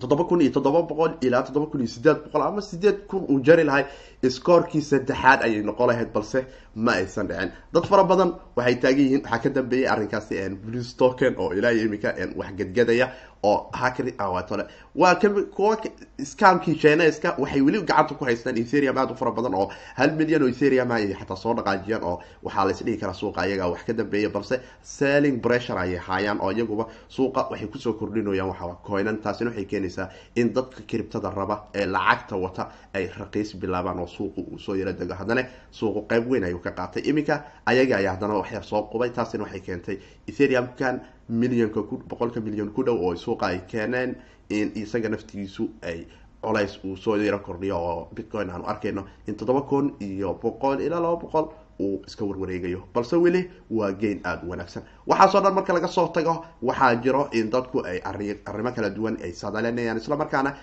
[0.00, 3.40] toddoba kun iyo toddoba boqol ilaa toddoba kun iyo sideed boqol ama sideed kun uu
[3.46, 3.84] jari lahay
[4.22, 7.50] iskoorkii saddexaad ayay noqon lahayd balse ma aysan dhicin.
[7.74, 12.50] Dad fara badan waxay taagan yihiin waxaa ka dambeeyay arrinkaasi bluestoken oo ilaa iminka wax
[12.58, 13.06] gadgadaya
[13.42, 15.14] oo hakri awatole waa
[15.54, 15.76] kuwa
[16.24, 20.42] scamkii chineska waxay weli gacanta ku haystaan etherium aada u fara badan oo hal milyan
[20.42, 23.92] oo etherium ayay xataa soo dhaqaajiyaan oo waxaa la isdhihi karaa suuqa iyaga wax ka
[23.92, 29.18] dambeeya balse selling pressure ayay haayaan oo iyaguba suuqa waxay ku soo kordhinayaan waxaa coinan.
[29.22, 34.40] Taasina waxay keenaysaa in dadka kiribtada raba ee lacagta wata ay raqiis bilaabaan oo suuqu
[34.52, 35.14] uu soo yaro dego.
[35.14, 37.02] Haddana suuqu qeyb weyn ayuu ka qaatay.
[37.10, 39.10] Iminka ayaga ayaa haddana waxyar soo qubay.
[39.10, 44.16] Taasina waxay keentay etheriumkan milyanka boqolka milyan ku dhow oo suuqa ay keeneen
[44.50, 46.06] in isaga naftigiisu ay
[46.42, 51.00] colays uu soo yaro kordhiyo oo bitcoin aanu arkayno in toddoba kun iyo boqol ilaa
[51.00, 51.46] laba boqol
[51.80, 52.82] uu iska warwareegayo.
[52.94, 54.82] Balse weli waa geyn aada u wanaagsan.
[55.06, 58.00] Waxaasoo dhan marka laga soo tago waxaa jiro in dadku ay
[58.46, 60.54] arrimo kala duwan ay saadalinayaan islamarkaana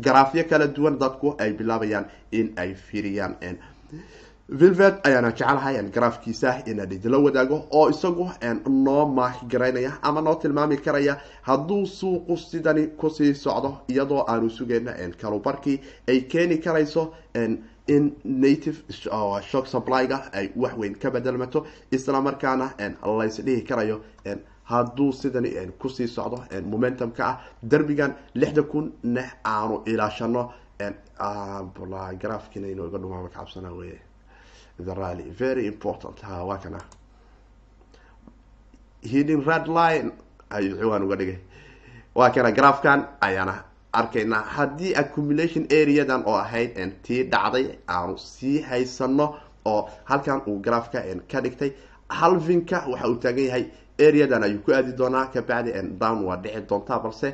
[0.00, 3.36] garaafyo kala duwan dadku ay bilaabayaan in ay firiyaan
[4.48, 8.30] vilvet ayaana jecelahay garaafkiisa inaan idinla wadaago oo isagu
[8.68, 14.92] noo maahgaraynaya ama noo tilmaami karaya hadduu suuqu sidani ku sii socdo iyadoo aanu sugeyna
[15.20, 17.12] kalubarkii ay keeni karayso
[17.88, 18.78] in native
[19.50, 22.70] shock supplyga ay waxweyn ka bedelmato isla markaana
[23.18, 24.00] lays dhihi karayo
[24.64, 26.38] hadduu sidani ku sii socdo
[26.70, 30.52] momentumka ah derbigan lixda kun neh aanu ilaashano
[32.20, 33.98] grafkina inuu iga dhumaama ka cabsana wey
[34.78, 35.30] the rally.
[35.30, 36.20] Very important.
[36.20, 36.78] Ha waa kana.
[39.02, 40.12] Hiding red line.
[40.50, 41.38] Ayuu ciwaan uga dhigay.
[42.14, 44.42] Waa kana grafkan ayaana arkaynaa.
[44.56, 49.34] Haddii accumulation areadan oo ahayd tii dhacday aanu sii haysano
[49.64, 51.72] oo halkan uu grafka ka dhigtay
[52.08, 53.64] halvinka waxa uu taagan yahay
[53.98, 57.28] areadan ayuu ku aadi doonaa kabacdi down waa dhici doontaa balse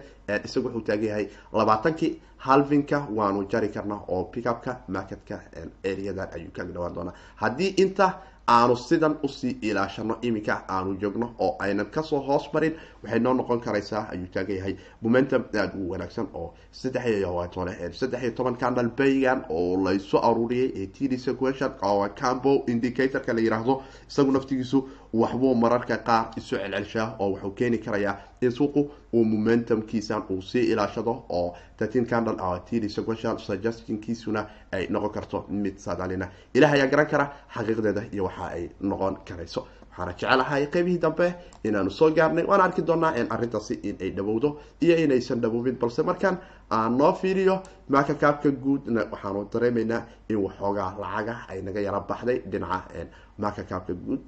[0.45, 2.13] isaga wuxuu taagan yahay labaatankii
[2.47, 5.41] halvinka waanu jari karnaa oo pickupka marketka
[5.85, 7.15] areadan ayuu kaga dhawaan doonaa.
[7.37, 8.07] Haddii inta
[8.49, 13.21] aanu sidan u sii ilaashano iminka aanu joogno oo aynan ka soo hoos marin waxay
[13.21, 14.77] noo noqon karaysaa ayuu taagan yahay.
[15.03, 17.49] Momentum aada u wanaagsan oo saddex iyo
[17.93, 23.41] saddex iyo toban candal baygan oo laysu aruuriyay ee td sequential oo cambo indicatorka la
[23.41, 28.81] yiraahdo isagu naftigiisu waxbuu mararka qaar isu celcelshaa oo wuxuu keeni karayaa in suuqu
[29.13, 32.37] uu momentumkiisan uu sii ilaashado oo thirteen candle
[32.71, 38.45] td sequential suggestionkiisuna ay noqon karto mid saadaalina ilaah ayaa garan kara xaqiiqdeeda iyo waxa
[38.57, 41.27] ay noqon karayso waxaana jecelahay qeybihii dambe
[41.65, 42.45] inaanu soo gaarnay.
[42.45, 46.39] Waana arki doonaa in ay dhawowdo iyo inaysan dhawoobin balse markaan
[46.71, 52.39] aan noo fiiriyo maaka kaabka guudna waxaanu dareemaynaa in waxoogaa lacaga ay naga yara baxday
[52.51, 53.07] dhinaca
[53.39, 54.21] maaka kaabka guud?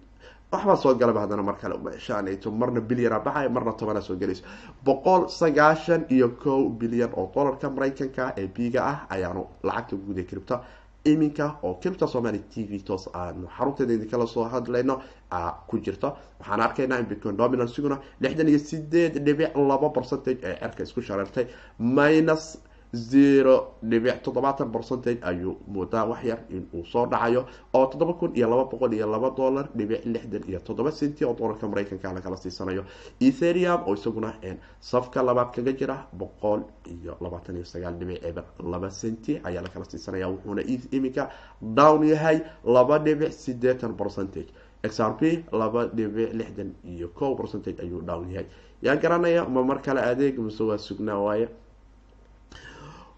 [0.53, 4.45] Waxbaa soo galaba haddana mar kale shanto marna bilyana baxay marna tobana soo gelayso
[4.85, 10.25] boqol sagaashan iyo kow bilyan oo dolarka maraykanka ee biga ah ayaanu lacagta guud ee
[10.31, 10.61] cripta
[11.05, 14.95] iminka oo cripta somaly t v toos aanu xarunteeda idinkala soo hadlayno
[15.69, 16.09] ku jirto.
[16.41, 21.47] Waxaan arkaynaa in bitcoin dominansiguna lixdan iyo sideed dhibic laba percentage ee cerka isku shareertay
[21.79, 22.45] minus
[22.95, 28.65] zero dhibic toddobaatan percentage ayuu moodaa waxyar inuu soo dhacayo oo toddoba kun iyo laba
[28.71, 32.85] boqol iyo laba dollar dhibic lixdan iyo toddoba centi oo dolarka maraykanka lakala siisanayo.
[33.21, 34.35] Etherium oo isaguna
[34.81, 39.85] safka labaad kaga jira boqol iyo labaatan iyo sagaal dhibic eber laba centi ayaa lakala
[39.85, 41.31] siisanaya wuxuuna iminka
[41.61, 44.49] down yahay laba dhibic sideetan percentage.
[44.85, 48.47] X r p laba dhibic lixdan iyo kow percentage ayuu down yahay.
[48.83, 51.49] Yaa garanaya ma mar kale adeeg mase waa sugnaa waaye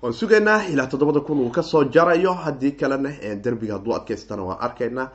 [0.03, 2.33] waan sugaynaa ilaa toddobada kun uu ka soo jarayo.
[2.35, 3.11] Haddii kalena
[3.45, 5.09] derbiga hadduu adkaystana waan arkaynaa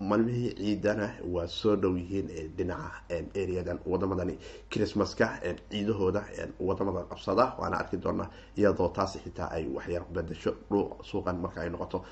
[0.00, 2.90] malmihii ciidana waa soo dhow yihiin dhinaca
[3.42, 4.38] areadan wadamadani
[4.70, 5.28] christmaska
[5.70, 6.22] ciidahooda
[6.60, 7.52] waddamada qabsada.
[7.58, 10.54] Waana arki doonaa iyadoo taasi xitaa ay waxyar bedasho
[11.02, 12.04] suuqan marka ay noqoto.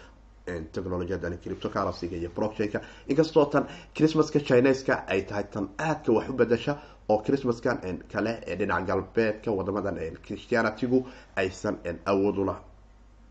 [0.73, 2.81] Technologiyadan criptocurrencyga iyo blockchainka.
[3.09, 7.79] Inkastoo tan christmaska chineska ay tahay tan aadka wax u bedasha oo christmaskan
[8.13, 10.99] kale ee dhinaca galbeedka wadamadan christianitygu
[11.37, 11.77] aysan
[12.13, 12.57] awood ula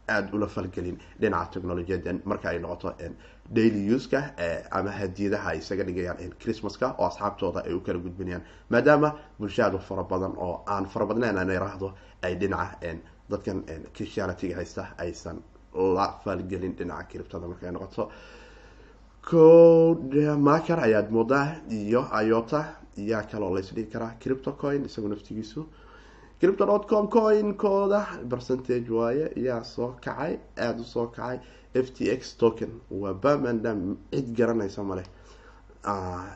[0.08, 2.94] aada ula falgelin dhinaca technologiyadan marka ay noqoto
[3.56, 4.20] daily uska
[4.72, 8.44] ama hadiyadaha ay isaga dhigayaan christmaska oo asxaabtooda ay u kala gudbinayaan.
[8.70, 9.10] Maadaama
[9.40, 11.94] bulshaadu fara badan oo aan fara badnayn aan iraahdo
[12.26, 12.96] ay dhinaca
[13.30, 13.64] dadkan
[13.96, 15.38] christianityga haysta aysan
[15.96, 18.04] la falgelin dhinaca criptada markay noqoto
[19.30, 22.64] codemaker ayaad moodaa iyo iota
[22.98, 25.66] yaa kaloo laysdhigi karaa cripto coin isagu naftigiisu
[26.40, 31.40] cripto dot com coin-kooda percentage waaye yaa soo kacay aada u soo kacay.
[31.76, 35.04] F t x token waa bamandam cid garanaysa male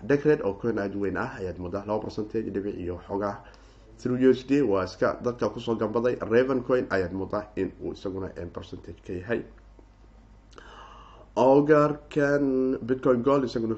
[0.04, 3.36] decred oo coin aada weyn ah ayaad moodaa laba percentage dhibic iyo xoogaa
[4.00, 6.15] through u s d waa iska dadka ku soo gambaday.
[6.32, 9.41] Raven coin ayaad moodaa in uu isaguna percentage ka yahay.
[11.36, 13.76] Ogarkan bitcoin gold isaguna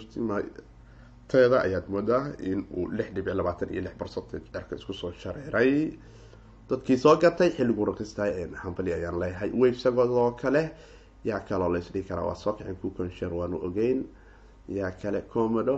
[1.32, 5.74] teeda ayaad moodaa in uu lix dhibic labaatan iyo lix percentage cerka isku soo shareeray.
[6.70, 9.50] Dadkii soo gatay xilliguu raqistahay hambali ayaan leeyahay.
[9.62, 10.64] Wave isagoodoo kale
[11.30, 14.00] yaa kaloo laysdhigi karaa waa soo kicin kuconshare waanu ogeyn.
[14.78, 15.76] Yaa kale comodo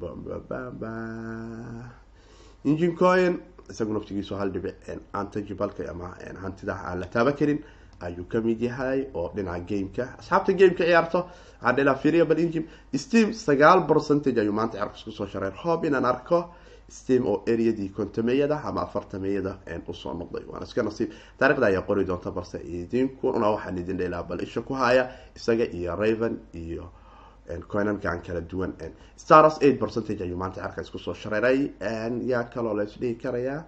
[0.00, 0.92] bambababa
[2.64, 3.38] engine coin
[3.70, 4.74] isagu naftigiisu hal dhibic
[5.12, 6.08] antagibalka ama
[6.42, 7.60] hantidaha aan la taaba karin
[8.00, 11.20] ayuu ka mid yahay oo dhinaca gameka asxaabta gameka ciyaarto.
[11.62, 12.66] Waxaan dhilaa variable engine
[12.96, 16.38] steam sagaal percentage ayuu maanta cerka isku soo shareer hoob inaan arko
[16.88, 19.52] steam oo areadii kontameeyada ama afartameeyada
[19.88, 20.44] u soo noqday.
[20.50, 21.10] Waana iska nasiib.
[21.38, 25.96] Taarikhda ayaa qori doonta balse idinkuna waxaan idin dhelaa bal isha ku haya isaga iyo
[25.96, 26.90] raven iyo
[27.68, 28.72] coinankan kala duwan
[29.16, 31.70] stars eight percentage ayuu maanta cerka isku soo shareeray.
[32.26, 33.64] Yaa kaloo la isdhihi karayaa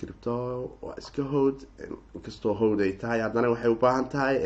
[0.00, 0.34] cripto
[0.82, 1.58] waa iska howd
[2.14, 4.36] inkastoo howd ay tahay haddana waxay ubaahan tahay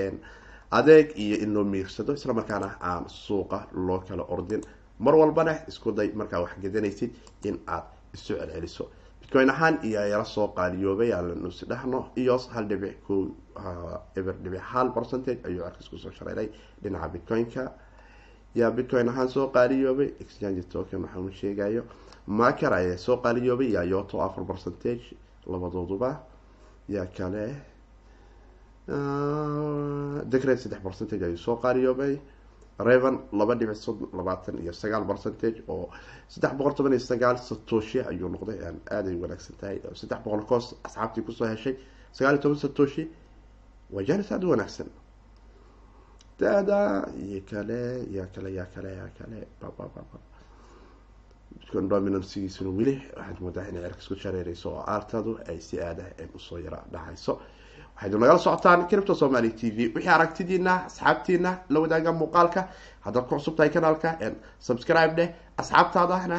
[0.79, 4.63] adeeg iyo in loo miirsado islamarkaana aan suuqa loo kala ordin.
[4.99, 7.11] Mar walbana isku day markaa wax gadanaysid
[7.45, 7.85] in aad
[8.15, 8.85] isu celceliso.
[9.21, 12.01] Bitcoin ahaan iyo yala soo qaaliyoobay aanus dhahno.
[12.17, 13.15] Iyo hal dhibic ko
[14.17, 16.49] eber dhibic hal percentage ayuu cerkas ku soo shareeray
[16.83, 17.65] dhinaca bitcoin-ka.
[18.55, 21.83] Yaa bitcoin ahaan soo qaaliyoobay exchange token waxaanu sheegayo
[22.27, 25.05] maker ayaa soo qaaliyoobay yaa yoto afar percentage
[25.53, 26.11] labadooduba
[26.89, 27.47] yaa kale.
[30.33, 32.15] Decret saddex percentage ayuu soo qaaliyoobay
[32.79, 35.89] raven laba dhibic sodon labaatan iyo sagaal percentage oo
[36.29, 38.59] saddex boqol toban iyo sagaal satoshi ayuu noqday.
[38.97, 39.79] Aaday wanaagsan tahay.
[40.01, 41.75] Saddex boqol koos asxaabtii ku soo heshay
[42.13, 43.03] sagaal iyo toban satoshi
[43.95, 44.89] waa janis aada u wanaagsan.
[46.39, 46.81] Dada
[47.25, 47.81] iyo kale
[48.17, 49.39] yaa kale yaa kale yaa kale.
[49.61, 50.19] Babababa
[51.75, 56.05] bitcoin dominansigiisuna weli waxaad moodaa inay cerkas ku shareereyso oo aartadu ay si aada
[56.35, 57.41] u soo yara dhahayso.
[57.97, 59.93] Waxaynu nagala socotaan cripto somaly t v.
[59.95, 62.69] Wixii aragtidiina asxaabtiina la wadaaga muuqaalka
[63.05, 64.19] haddaad ku cusub tahay kanaalka
[64.59, 66.39] subscribe dheh asxaabtaadana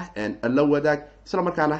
[0.56, 1.80] la wadaag isla markaana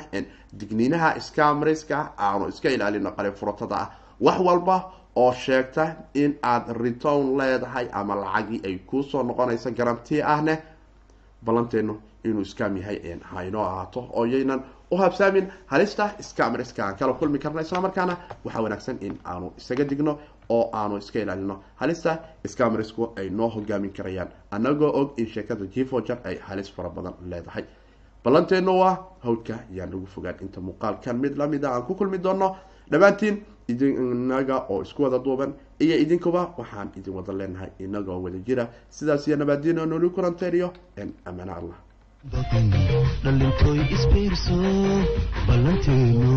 [0.54, 3.90] digniinaha scamriska aanu iska ilaalino qalin furatada ah.
[4.20, 10.58] Wax walba oo sheegta in aad return leedahay ama lacagii ay kuusoo noqonayso garanti ahne
[11.46, 12.00] ballanteenu
[12.30, 12.98] inuu scam yahay
[13.34, 14.62] haynoo ahaato oo yaynan
[14.92, 15.48] u habsaamin.
[15.66, 20.20] Halista scamriska aan kala kulmi karno islamarkaana waxaa wanaagsan in aanu isaga digno
[20.50, 21.56] oo aanu iska ilaalino.
[21.76, 22.18] Halista
[22.48, 24.30] scamrisku ay noo hogaamin karayaan.
[24.52, 27.64] Anagoo og in sheekada jifojar ay halis fara badan leedahay.
[28.24, 30.36] Ballanteenu waa hawdka yaan lagu fogaan.
[30.42, 32.56] Inta muuqaalkan mid lamida aan ku kulmi doono
[32.92, 33.36] dhammaantiin
[33.68, 37.70] idinaga oo isku wada duuban iyo idinkuba waxaan idin wada leenahay.
[37.80, 38.68] Inagoo wada jira.
[38.90, 40.74] Sidaas iyo nabaadiino noli kulanteeriyo
[41.26, 41.76] amana allah
[43.24, 44.58] dhalintooy isbiirso
[45.48, 46.32] ballanteenu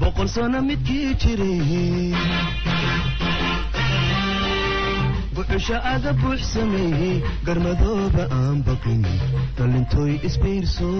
[0.00, 2.12] boqol sano midkii jiray
[5.36, 7.16] buxusha aga buux sameeyey
[7.46, 9.02] garmadooba aan baqin
[9.58, 10.90] dhalintooy isbiirso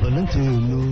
[0.00, 0.82] ballanteenu